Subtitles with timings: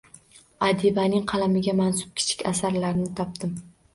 [0.67, 3.55] Adibaning qalamiga mansub kichik asarlarni topdim